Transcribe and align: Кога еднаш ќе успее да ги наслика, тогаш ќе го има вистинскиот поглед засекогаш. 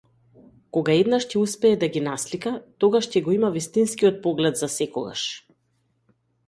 Кога 0.77 0.95
еднаш 1.01 1.27
ќе 1.33 1.37
успее 1.41 1.77
да 1.85 1.89
ги 1.97 2.03
наслика, 2.07 2.55
тогаш 2.85 3.11
ќе 3.17 3.25
го 3.29 3.37
има 3.37 3.55
вистинскиот 3.59 4.19
поглед 4.29 4.61
засекогаш. 4.65 5.29